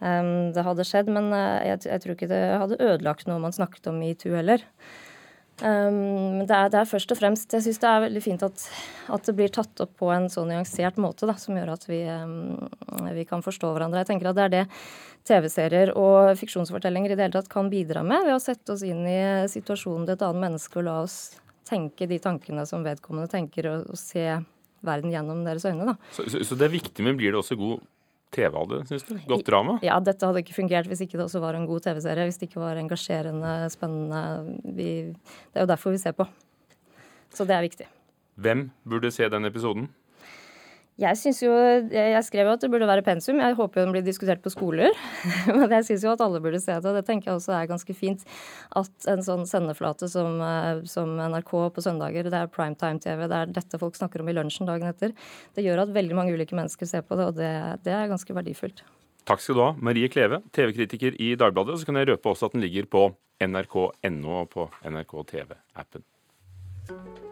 em, 0.00 0.48
det 0.56 0.64
hadde 0.64 0.86
skjedd. 0.88 1.12
Men 1.12 1.28
eh, 1.36 1.74
jeg, 1.74 1.82
jeg 1.90 2.04
tror 2.04 2.16
ikke 2.16 2.30
det 2.32 2.40
hadde 2.64 2.80
ødelagt 2.80 3.28
noe 3.28 3.42
man 3.44 3.52
snakket 3.52 3.90
om 3.92 4.00
i 4.00 4.14
metoo 4.14 4.32
heller. 4.38 4.64
Um, 5.62 6.42
det, 6.42 6.56
er, 6.56 6.70
det 6.72 6.78
er 6.80 6.88
først 6.90 7.12
og 7.14 7.18
fremst 7.20 7.52
Jeg 7.54 7.62
syns 7.62 7.76
det 7.78 7.86
er 7.86 8.00
veldig 8.02 8.22
fint 8.24 8.40
at, 8.42 8.64
at 9.14 9.28
det 9.28 9.34
blir 9.38 9.52
tatt 9.54 9.78
opp 9.84 9.92
på 10.00 10.08
en 10.10 10.24
så 10.32 10.42
nyansert 10.48 10.96
måte 10.98 11.28
da, 11.28 11.36
som 11.38 11.54
gjør 11.54 11.70
at 11.76 11.86
vi, 11.86 12.00
um, 12.10 12.58
vi 13.14 13.22
kan 13.28 13.44
forstå 13.46 13.70
hverandre. 13.70 14.02
Jeg 14.02 14.10
tenker 14.10 14.32
at 14.32 14.40
det 14.40 14.46
er 14.48 14.54
det 14.56 14.64
TV-serier 15.28 15.92
og 15.94 16.32
fiksjonsfortellinger 16.40 17.14
i 17.14 17.18
det 17.18 17.28
hele 17.28 17.36
tatt 17.36 17.52
kan 17.52 17.70
bidra 17.70 18.02
med, 18.02 18.26
ved 18.26 18.34
å 18.34 18.42
sette 18.42 18.74
oss 18.74 18.82
inn 18.82 19.04
i 19.06 19.20
situasjonen 19.52 20.08
til 20.08 20.16
et 20.16 20.26
annet 20.26 20.46
menneske 20.48 20.80
og 20.80 20.88
la 20.88 20.96
oss 21.04 21.18
tenke 21.68 22.08
de 22.10 22.18
tankene 22.22 22.66
som 22.66 22.82
vedkommende 22.82 23.30
tenker, 23.30 23.70
og, 23.70 23.92
og 23.94 24.00
se 24.00 24.26
verden 24.82 25.14
gjennom 25.14 25.44
deres 25.46 25.66
øyne. 25.68 25.92
da. 25.92 25.96
Så, 26.10 26.26
så, 26.26 26.42
så 26.42 26.58
det 26.58 26.66
er 26.66 26.74
viktig, 26.74 27.06
men 27.06 27.18
blir 27.20 27.30
det 27.30 27.38
også 27.38 27.58
god 27.60 27.86
TV 28.32 28.56
av 28.56 28.68
det, 28.70 28.80
syns 28.88 29.04
du? 29.08 29.14
Godt 29.28 29.46
drama? 29.46 29.78
Ja, 29.84 29.98
dette 30.00 30.28
hadde 30.28 30.40
ikke 30.40 30.56
fungert 30.56 30.88
hvis 30.88 31.02
ikke 31.04 31.18
det 31.18 31.26
også 31.26 31.42
var 31.42 31.58
en 31.58 31.66
god 31.68 31.84
TV-serie. 31.84 32.28
Hvis 32.28 32.40
det 32.40 32.48
ikke 32.48 32.62
var 32.62 32.80
engasjerende, 32.80 33.52
spennende. 33.72 34.22
Vi, 34.76 34.88
det 35.12 35.60
er 35.60 35.66
jo 35.66 35.72
derfor 35.72 35.92
vi 35.92 36.00
ser 36.00 36.16
på. 36.16 36.26
Så 37.32 37.44
det 37.48 37.56
er 37.56 37.66
viktig. 37.66 37.88
Hvem 38.40 38.70
burde 38.88 39.12
se 39.12 39.28
den 39.28 39.48
episoden? 39.48 39.90
Jeg 41.00 41.16
synes 41.16 41.38
jo, 41.40 41.50
jeg 41.88 42.20
skrev 42.26 42.50
jo 42.50 42.52
at 42.52 42.60
det 42.60 42.68
burde 42.70 42.86
være 42.86 43.04
pensum. 43.06 43.38
Jeg 43.40 43.56
håper 43.56 43.80
jo 43.80 43.84
den 43.86 43.94
blir 43.94 44.04
diskutert 44.04 44.42
på 44.44 44.52
skoler. 44.52 44.92
Men 45.48 45.72
jeg 45.78 45.86
syns 45.88 46.04
jo 46.04 46.12
at 46.12 46.20
alle 46.20 46.40
burde 46.44 46.60
se 46.60 46.74
det. 46.74 46.84
Og 46.84 46.98
det 46.98 47.06
tenker 47.08 47.30
jeg 47.30 47.38
også 47.38 47.54
er 47.56 47.70
ganske 47.70 47.96
fint. 47.96 48.26
At 48.76 49.08
en 49.08 49.24
sånn 49.24 49.46
sendeflate 49.48 50.10
som, 50.12 50.36
eh, 50.44 50.84
som 50.92 51.16
NRK 51.16 51.54
på 51.72 51.84
søndager, 51.84 52.28
det 52.28 52.42
er 52.42 52.52
primetime-TV, 52.52 53.24
det 53.24 53.40
er 53.40 53.56
dette 53.56 53.80
folk 53.80 53.96
snakker 53.96 54.20
om 54.20 54.28
i 54.28 54.36
lunsjen 54.36 54.68
dagen 54.68 54.92
etter, 54.92 55.16
det 55.56 55.64
gjør 55.64 55.86
at 55.86 55.96
veldig 55.96 56.18
mange 56.18 56.36
ulike 56.36 56.56
mennesker 56.58 56.88
ser 56.88 57.06
på 57.08 57.16
det, 57.18 57.30
og 57.32 57.40
det, 57.40 57.50
det 57.88 57.96
er 57.96 58.12
ganske 58.12 58.36
verdifullt. 58.36 58.84
Takk 59.28 59.42
skal 59.42 59.56
du 59.56 59.64
ha, 59.64 59.72
Marie 59.78 60.12
Kleve, 60.12 60.42
TV-kritiker 60.54 61.16
i 61.22 61.32
Dagbladet. 61.38 61.80
Så 61.80 61.88
kan 61.88 62.00
jeg 62.00 62.10
røpe 62.12 62.32
også 62.34 62.50
at 62.50 62.56
den 62.56 62.64
ligger 62.66 62.90
på 62.90 63.08
nrk.no 63.42 64.40
og 64.42 64.48
på 64.52 64.70
NRK 64.84 65.18
TV-appen. 65.32 67.30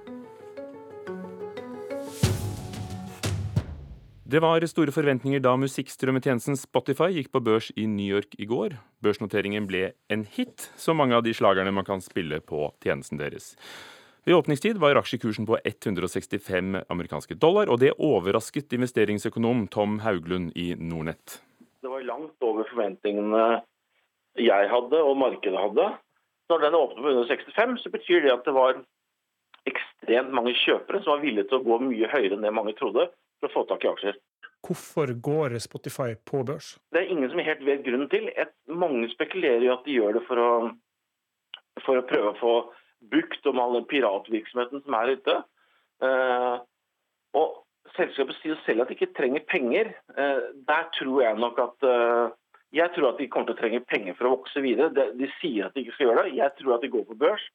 Det 4.31 4.39
var 4.39 4.63
store 4.69 4.93
forventninger 4.95 5.41
da 5.43 5.57
musikkstrømmetjenesten 5.59 6.55
Spotify 6.55 7.09
gikk 7.11 7.33
på 7.35 7.41
børs 7.43 7.73
i 7.75 7.89
New 7.91 8.13
York 8.15 8.37
i 8.39 8.47
går. 8.47 8.77
Børsnoteringen 9.03 9.65
ble 9.67 9.89
en 10.13 10.23
hit, 10.37 10.69
som 10.79 11.01
mange 11.01 11.17
av 11.17 11.25
de 11.27 11.33
slagerne 11.35 11.73
man 11.75 11.87
kan 11.89 12.03
spille 12.05 12.39
på 12.39 12.69
tjenesten 12.85 13.19
deres. 13.19 13.57
Ved 14.29 14.37
åpningstid 14.37 14.79
var 14.79 15.01
aksjekursen 15.01 15.49
på 15.49 15.57
165 15.67 16.79
amerikanske 16.93 17.35
dollar, 17.43 17.73
og 17.73 17.81
det 17.83 17.97
overrasket 17.97 18.77
investeringsøkonom 18.77 19.65
Tom 19.75 19.97
Hauglund 20.05 20.53
i 20.55 20.77
Nordnett. 20.79 21.41
Det 21.83 21.91
var 21.91 22.07
langt 22.07 22.47
over 22.47 22.69
forventningene 22.71 23.65
jeg 24.39 24.69
hadde 24.71 25.01
og 25.09 25.19
markedet 25.19 25.59
hadde. 25.59 25.89
Når 26.53 26.69
den 26.69 26.77
åpnet 26.79 27.03
på 27.03 27.17
165, 27.17 27.81
så 27.83 27.91
betyr 27.97 28.23
det 28.29 28.37
at 28.37 28.47
det 28.47 28.55
var 28.55 28.79
ekstremt 29.67 30.31
mange 30.39 30.55
kjøpere 30.61 31.03
som 31.03 31.17
var 31.17 31.25
villige 31.25 31.51
til 31.51 31.59
å 31.59 31.67
gå 31.67 31.81
mye 31.89 32.13
høyere 32.15 32.39
enn 32.39 32.47
det 32.47 32.55
mange 32.55 32.77
trodde 32.79 33.09
for 33.40 33.49
å 33.49 33.54
få 33.54 33.64
tak 33.70 33.87
i 33.87 33.90
aksjer. 33.90 34.18
Hvorfor 34.66 35.12
går 35.25 35.56
Spotify 35.59 36.14
på 36.28 36.42
børs? 36.44 36.75
Det 36.92 37.00
er 37.00 37.12
ingen 37.12 37.30
som 37.32 37.40
helt 37.40 37.62
vet 37.64 37.85
grunnen 37.87 38.11
til. 38.12 38.28
Et, 38.37 38.52
mange 38.68 39.09
spekulerer 39.14 39.64
jo 39.64 39.73
at 39.73 39.87
de 39.87 39.97
gjør 39.97 40.18
det 40.18 40.25
for 40.26 40.42
å, 40.42 40.50
for 41.87 42.00
å 42.00 42.06
prøve 42.09 42.32
å 42.35 42.40
få 42.40 42.54
bukt 43.12 43.47
om 43.49 43.61
all 43.62 43.78
den 43.78 43.88
piratvirksomheten 43.88 44.85
som 44.85 44.97
er 44.99 45.14
ute. 45.16 45.37
Uh, 46.04 46.61
og 47.37 47.62
selskapet 47.97 48.37
sier 48.40 48.61
selv 48.66 48.85
at 48.85 48.92
de 48.92 48.99
ikke 48.99 49.14
trenger 49.16 49.47
penger. 49.49 49.94
Uh, 50.12 50.52
der 50.68 50.90
tror 50.99 51.25
jeg 51.25 51.40
nok 51.40 51.64
at 51.64 51.88
uh, 51.88 52.37
Jeg 52.70 52.92
tror 52.94 53.09
at 53.09 53.18
de 53.18 53.26
kommer 53.26 53.49
til 53.49 53.56
å 53.56 53.61
trenge 53.61 53.80
penger 53.90 54.14
for 54.14 54.28
å 54.28 54.37
vokse 54.37 54.61
videre. 54.62 54.92
De, 54.94 55.09
de 55.18 55.26
sier 55.40 55.66
at 55.66 55.75
de 55.75 55.82
ikke 55.82 55.97
skal 55.97 56.11
gjøre 56.11 56.26
det. 56.28 56.37
Jeg 56.37 56.54
tror 56.61 56.76
at 56.76 56.85
de 56.85 56.92
går 56.92 57.09
på 57.09 57.16
børs 57.18 57.49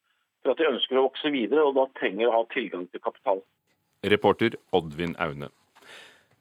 for 0.43 0.51
at 0.51 0.59
de 0.59 0.67
ønsker 0.67 0.99
å 0.99 1.05
vokse 1.07 1.31
videre, 1.31 1.63
og 1.63 1.77
da 1.77 1.85
trenger 1.97 2.25
de 2.25 2.27
å 2.27 2.33
ha 2.35 2.41
tilgang 2.51 2.83
til 2.91 3.01
kapital. 3.01 3.39
Reporter 4.05 4.57
Oddvin 4.75 5.15
Aune. 5.23 5.47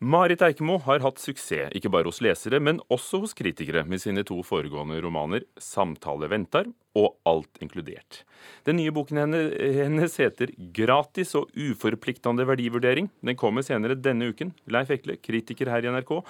Marit 0.05 0.43
Eikemo 0.45 0.75
har 0.85 1.01
hatt 1.01 1.21
suksess, 1.23 1.71
ikke 1.73 1.89
bare 1.89 2.11
hos 2.11 2.19
lesere, 2.21 2.59
men 2.61 2.77
også 2.93 3.23
hos 3.23 3.33
kritikere, 3.37 3.87
med 3.89 4.03
sine 4.03 4.21
to 4.27 4.43
foregående 4.45 4.99
romaner 5.01 5.47
'Samtale 5.57 6.29
ventar' 6.29 6.69
og 6.95 7.17
'Alt 7.25 7.63
inkludert'. 7.65 8.21
Den 8.67 8.77
nye 8.77 8.93
boken 8.93 9.17
hennes 9.17 10.17
heter 10.21 10.53
'Gratis 10.77 11.35
og 11.35 11.49
uforpliktende 11.57 12.45
verdivurdering'. 12.45 13.09
Den 13.25 13.37
kommer 13.37 13.63
senere 13.63 13.95
denne 13.95 14.29
uken. 14.29 14.53
Leif 14.69 14.91
Ekle, 14.91 15.17
kritiker 15.17 15.71
her 15.71 15.81
i 15.81 15.89
NRK. 15.89 16.23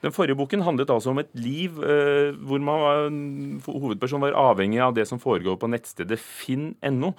Den 0.00 0.12
forrige 0.12 0.36
boken 0.36 0.62
handlet 0.62 0.88
altså 0.88 1.10
om 1.10 1.18
et 1.18 1.28
liv 1.34 1.84
eh, 1.84 2.32
hvor 2.32 2.60
man 2.60 3.60
hovedpersonen 3.60 4.32
var 4.32 4.54
avhengig 4.54 4.80
av 4.80 4.94
det 4.94 5.06
som 5.06 5.20
foregår 5.20 5.58
på 5.58 5.68
nettstedet 5.68 6.18
finn.no. 6.18 7.12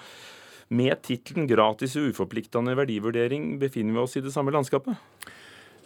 Med 0.69 1.03
tittelen 1.03 1.45
'Gratis 1.45 1.95
og 1.97 2.09
uforpliktende 2.09 2.73
verdivurdering' 2.73 3.59
befinner 3.59 3.93
vi 3.93 3.99
oss 3.99 4.17
i 4.17 4.21
det 4.21 4.33
samme 4.33 4.49
landskapet? 4.49 4.97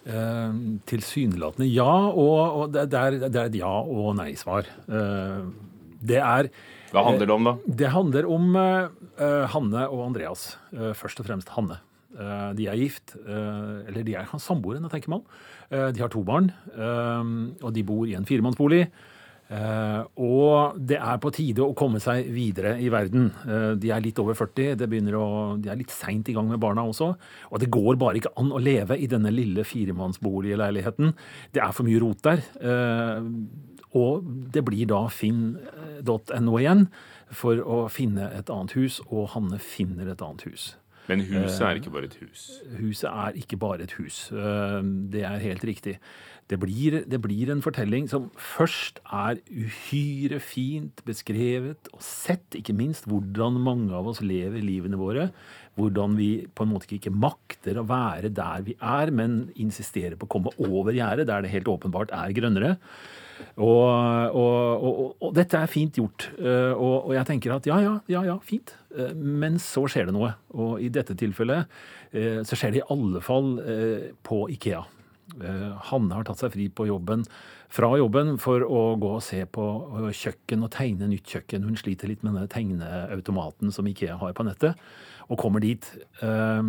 Eh, 0.04 0.56
tilsynelatende 0.90 1.70
ja, 1.72 1.88
og, 2.12 2.40
og 2.60 2.74
det, 2.76 2.90
er, 2.92 3.16
det, 3.24 3.30
er, 3.32 3.48
et 3.48 3.56
ja- 3.56 3.86
og 3.88 4.18
nei-svar. 4.18 4.68
Eh, 4.92 5.46
det 6.04 6.20
er 6.20 6.50
Hva 6.92 7.06
handler 7.08 7.30
det 7.30 7.36
om, 7.38 7.48
da? 7.48 7.54
Det 7.82 7.92
handler 7.94 8.28
om 8.28 8.50
eh, 8.60 9.46
Hanne 9.54 9.86
og 9.88 10.04
Andreas. 10.10 10.58
Eh, 10.76 10.92
først 11.00 11.24
og 11.24 11.30
fremst 11.30 11.54
Hanne. 11.56 11.80
Eh, 12.20 12.50
de 12.60 12.68
er 12.68 12.82
gift, 12.82 13.16
eh, 13.24 13.88
eller 13.88 14.04
de 14.04 14.18
er 14.20 14.28
samboere, 14.36 14.84
tenker 14.92 15.16
man. 15.16 15.24
de 15.72 16.02
har 16.04 16.12
to 16.12 16.22
barn, 16.22 16.52
og 16.78 17.70
de 17.74 17.82
bor 17.82 18.04
i 18.06 18.14
en 18.14 18.28
firemannsbolig. 18.30 18.84
Uh, 19.54 20.02
og 20.18 20.80
det 20.82 20.98
er 20.98 21.20
på 21.22 21.30
tide 21.36 21.62
å 21.62 21.76
komme 21.78 22.00
seg 22.02 22.26
videre 22.34 22.74
i 22.82 22.88
verden. 22.94 23.28
Uh, 23.46 23.74
de 23.78 23.92
er 23.94 24.02
litt 24.02 24.18
over 24.22 24.38
40, 24.40 24.82
å, 25.20 25.28
de 25.62 25.70
er 25.70 25.78
litt 25.78 25.94
seint 25.94 26.30
i 26.32 26.36
gang 26.36 26.50
med 26.50 26.62
barna 26.64 26.86
også. 26.90 27.12
Og 27.52 27.62
det 27.62 27.70
går 27.74 28.00
bare 28.02 28.18
ikke 28.22 28.34
an 28.42 28.54
å 28.56 28.62
leve 28.62 28.98
i 28.98 29.10
denne 29.12 29.34
lille 29.34 29.66
firemannsboligleiligheten. 29.68 31.14
Det 31.54 31.62
er 31.62 31.76
for 31.76 31.86
mye 31.86 32.02
rot 32.02 32.24
der. 32.26 32.42
Uh, 32.64 33.30
og 33.94 34.26
det 34.54 34.64
blir 34.66 34.88
da 34.90 35.06
finn.no 35.14 36.58
igjen 36.58 36.88
for 37.34 37.62
å 37.62 37.84
finne 37.94 38.32
et 38.34 38.50
annet 38.50 38.74
hus, 38.78 39.02
og 39.10 39.36
Hanne 39.36 39.62
finner 39.62 40.10
et 40.10 40.24
annet 40.26 40.48
hus. 40.50 40.72
Men 41.10 41.24
huset 41.28 41.66
er 41.68 41.80
ikke 41.80 41.92
bare 41.92 42.08
et 42.08 42.18
hus? 42.22 42.46
Huset 42.80 43.10
er 43.10 43.40
ikke 43.40 43.58
bare 43.60 43.84
et 43.84 43.96
hus. 44.00 44.30
Det 45.14 45.26
er 45.28 45.42
helt 45.44 45.66
riktig. 45.68 45.98
Det 46.52 46.60
blir, 46.60 47.04
det 47.08 47.22
blir, 47.24 47.52
en 47.52 47.62
fortelling 47.64 48.10
som 48.12 48.28
først 48.36 49.00
er 49.08 49.40
uhyre 49.48 50.42
fint 50.44 51.00
beskrevet 51.08 51.88
og 51.96 52.04
sett, 52.04 52.58
ikke 52.60 52.76
minst 52.76 53.08
hvordan 53.08 53.62
mange 53.64 53.96
av 53.96 54.10
oss 54.12 54.20
lever 54.22 54.64
livene 54.64 55.00
våre. 55.00 55.30
Hvordan 55.80 56.18
vi 56.20 56.30
på 56.54 56.66
en 56.66 56.72
måte 56.74 56.92
ikke 56.94 57.14
makter 57.14 57.80
å 57.82 57.88
være 57.90 58.30
der 58.36 58.64
vi 58.68 58.76
er, 58.78 59.12
men 59.16 59.48
insisterer 59.60 60.18
på 60.20 60.28
å 60.28 60.34
komme 60.36 60.54
over 60.62 60.94
gjerdet, 60.94 61.28
der 61.30 61.46
det 61.46 61.54
helt 61.54 61.72
åpenbart 61.72 62.14
er 62.14 62.36
grønnere. 62.38 62.76
Og, 63.58 63.90
og, 64.38 64.84
og, 64.86 65.00
og, 65.18 65.32
dette 65.36 65.58
er 65.58 65.72
fint 65.72 65.98
gjort. 65.98 66.30
Og, 66.38 67.12
jeg 67.18 67.26
tenker 67.28 67.56
at 67.56 67.68
ja, 67.70 67.80
ja, 67.82 67.96
ja, 68.12 68.22
ja, 68.30 68.38
fint. 68.46 68.76
Men 69.18 69.58
så 69.62 69.88
skjer 69.90 70.10
det 70.10 70.16
noe. 70.16 70.36
Og 70.54 70.78
i 70.82 70.92
dette 70.94 71.18
tilfellet 71.18 71.82
så 72.14 72.58
skjer 72.58 72.76
det 72.76 72.84
i 72.84 72.90
alle 72.94 73.22
fall 73.26 73.56
på 74.26 74.44
Ikea. 74.54 74.86
Eh, 75.42 75.70
Hanne 75.90 76.18
har 76.18 76.26
tatt 76.28 76.42
seg 76.44 76.54
fri 76.54 76.68
på 76.70 76.88
jobben, 76.90 77.24
fra 77.74 77.90
jobben 77.98 78.36
for 78.42 78.66
å 78.66 78.82
gå 79.02 79.14
og 79.18 79.24
se 79.26 79.42
på 79.50 79.68
kjøkken 80.14 80.66
og 80.66 80.74
tegne 80.76 81.10
nytt 81.10 81.30
kjøkken. 81.36 81.66
Hun 81.66 81.80
sliter 81.80 82.12
litt 82.12 82.26
med 82.26 82.36
denne 82.36 82.52
tegneautomaten 82.52 83.74
som 83.74 83.88
Ikea 83.90 84.20
har 84.22 84.36
på 84.38 84.46
nettet, 84.46 84.78
og 85.30 85.40
kommer 85.42 85.64
dit 85.64 85.88
eh, 86.22 86.62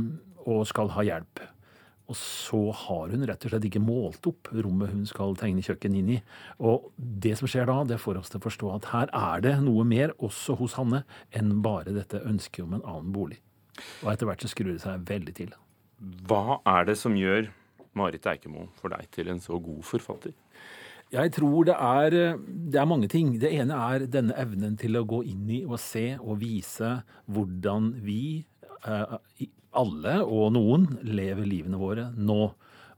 og 0.44 0.64
skal 0.70 0.92
ha 0.94 1.04
hjelp. 1.04 1.42
Og 2.04 2.16
så 2.20 2.60
har 2.76 3.12
hun 3.14 3.24
rett 3.24 3.44
og 3.46 3.52
slett 3.52 3.64
ikke 3.64 3.80
målt 3.80 4.26
opp 4.28 4.50
rommet 4.52 4.92
hun 4.92 5.06
skal 5.08 5.32
tegne 5.40 5.64
kjøkken 5.64 5.96
inn 5.96 6.10
i. 6.18 6.18
Og 6.60 6.90
det 6.98 7.32
som 7.40 7.48
skjer 7.48 7.68
da, 7.70 7.78
det 7.88 8.00
får 8.02 8.20
oss 8.20 8.32
til 8.32 8.42
å 8.42 8.44
forstå 8.44 8.72
at 8.74 8.88
her 8.92 9.12
er 9.16 9.44
det 9.44 9.54
noe 9.64 9.86
mer, 9.88 10.12
også 10.20 10.58
hos 10.60 10.76
Hanne, 10.76 11.04
enn 11.32 11.62
bare 11.64 11.96
dette 11.96 12.20
ønsket 12.28 12.66
om 12.66 12.76
en 12.76 12.84
annen 12.84 13.12
bolig. 13.14 13.40
Og 14.04 14.12
etter 14.12 14.28
hvert 14.28 14.44
så 14.44 14.52
skrur 14.52 14.74
det 14.74 14.82
seg 14.84 15.06
veldig 15.08 15.36
til. 15.36 15.54
Hva 16.28 16.60
er 16.68 16.90
det 16.90 16.98
som 17.00 17.16
gjør 17.16 17.48
Marit 17.98 18.26
Eikemo 18.30 18.68
for 18.78 18.94
deg 18.94 19.08
til 19.14 19.30
en 19.32 19.42
så 19.42 19.58
god 19.62 19.84
forfatter? 19.86 20.34
Jeg 21.14 21.30
tror 21.36 21.66
det 21.68 21.74
er, 21.76 22.14
det 22.38 22.78
er, 22.80 22.88
mange 22.90 23.08
ting. 23.12 23.34
Det 23.38 23.52
ene 23.54 23.76
er 23.76 24.06
denne 24.10 24.34
evnen 24.40 24.74
til 24.80 24.98
å 24.98 25.04
gå 25.06 25.20
inn 25.30 25.50
i 25.52 25.60
og 25.66 25.78
se 25.82 26.14
og 26.18 26.40
vise 26.40 26.90
hvordan 27.30 27.92
vi, 28.02 28.42
eh, 28.88 29.16
alle 29.78 30.16
og 30.24 30.54
noen, 30.56 30.88
lever 31.06 31.46
livene 31.46 31.78
våre 31.78 32.08
nå. 32.16 32.54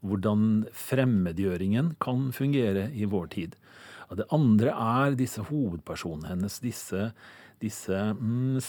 Hvordan 0.07 0.67
fremmedgjøringen 0.77 1.97
kan 2.01 2.31
fungere 2.37 2.89
i 2.95 3.09
vår 3.11 3.29
tid. 3.35 3.57
Det 4.15 4.29
andre 4.31 4.71
er 4.71 5.17
disse 5.19 5.43
hovedpersonene 5.49 6.31
hennes, 6.31 6.61
disse, 6.63 7.11
disse 7.63 8.03
mm, 8.15 8.61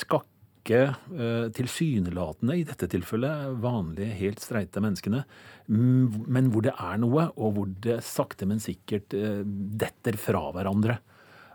ikke 0.67 0.81
uh, 1.15 1.47
tilsynelatende, 1.55 2.57
i 2.59 2.65
dette 2.67 2.89
tilfellet 2.91 3.55
vanlige, 3.63 4.15
helt 4.19 4.43
streite 4.43 4.83
menneskene, 4.83 5.23
men 5.67 6.49
hvor 6.51 6.65
det 6.67 6.73
er 6.75 6.99
noe, 7.01 7.29
og 7.39 7.53
hvor 7.55 7.69
det 7.83 8.01
sakte, 8.05 8.47
men 8.49 8.59
sikkert 8.63 9.15
uh, 9.15 9.43
detter 9.43 10.19
fra 10.19 10.43
hverandre. 10.55 10.99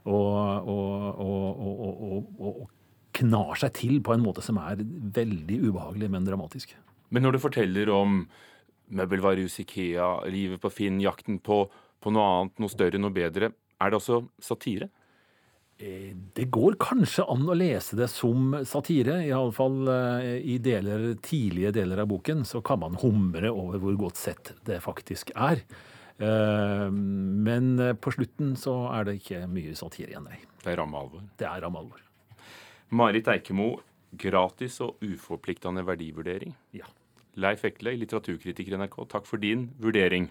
Og, 0.03 0.71
og, 0.73 1.21
og, 1.23 2.31
og, 2.43 2.63
knar 3.13 3.59
seg 3.61 3.75
til 3.77 3.99
på 4.01 4.15
en 4.15 4.23
måte 4.25 4.41
som 4.43 4.57
er 4.59 4.81
veldig 4.81 5.59
ubehagelig, 5.69 6.09
men 6.11 6.25
dramatisk. 6.25 6.73
Men 7.13 7.27
når 7.27 7.37
du 7.37 7.43
forteller 7.43 7.91
om 7.93 8.23
møbelvarehus 8.97 9.59
Ikea, 9.61 10.09
livet 10.33 10.63
på 10.63 10.71
Finn, 10.73 10.97
jakten 11.05 11.37
på, 11.45 11.67
på 12.01 12.13
noe 12.15 12.25
annet, 12.31 12.57
noe 12.65 12.73
større, 12.73 13.01
noe 13.01 13.13
bedre, 13.15 13.53
er 13.53 13.93
det 13.93 13.99
også 14.01 14.23
satire? 14.43 14.89
Eh, 15.83 16.15
det 16.33 16.45
går 16.45 16.77
kanskje 16.79 17.25
an 17.27 17.49
å 17.51 17.57
lese 17.59 17.97
det 17.99 18.07
som 18.13 18.55
satire. 18.69 19.19
Iallfall 19.27 19.89
eh, 19.91 20.29
i 20.55 20.59
deler, 20.63 21.09
tidlige 21.25 21.73
deler 21.75 22.05
av 22.05 22.11
boken 22.13 22.45
så 22.47 22.61
kan 22.63 22.83
man 22.85 22.99
humre 23.03 23.51
over 23.51 23.83
hvor 23.83 23.97
godt 24.05 24.21
sett 24.21 24.53
det 24.69 24.79
faktisk 24.85 25.33
er. 25.35 25.65
Eh, 26.23 26.87
men 26.93 27.75
på 27.99 28.15
slutten 28.15 28.55
så 28.61 28.77
er 28.93 29.09
det 29.09 29.17
ikke 29.19 29.43
mye 29.51 29.75
satire 29.79 30.15
igjen, 30.15 30.29
nei. 30.31 30.39
Det 30.63 30.71
er 30.71 30.79
ramme 30.79 31.03
alvor? 31.03 31.27
Det 31.41 31.49
er 31.51 31.67
ramme 31.67 31.83
alvor. 31.83 32.07
Marit 32.93 33.33
Eikemo, 33.33 33.73
gratis 34.23 34.79
og 34.85 35.03
uforpliktende 35.03 35.83
verdivurdering. 35.89 36.55
Ja. 36.77 36.87
Leif 37.43 37.65
Ekle, 37.65 37.97
litteraturkritiker 37.97 38.77
i 38.77 38.79
NRK, 38.85 38.99
takk 39.11 39.27
for 39.27 39.41
din 39.43 39.71
vurdering 39.83 40.29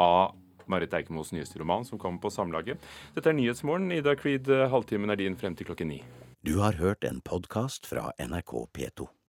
av 0.00 0.32
Marit 0.68 0.94
Eikemos 0.94 1.32
nyeste 1.34 1.60
roman, 1.60 1.84
som 1.84 1.98
kommer 1.98 2.22
på 2.22 2.32
Samlaget. 2.32 2.80
Dette 3.16 3.32
er 3.32 3.38
Nyhetsmorgen. 3.38 3.92
Ida 3.92 4.16
Creed, 4.16 4.48
halvtimen 4.72 5.10
er 5.10 5.20
din 5.20 5.36
frem 5.36 5.56
til 5.58 5.68
klokken 5.68 5.92
ni. 5.92 6.02
Du 6.46 6.60
har 6.62 6.78
hørt 6.78 7.04
en 7.04 7.20
podkast 7.20 7.88
fra 7.90 8.12
NRK 8.22 8.52
P2. 8.72 9.08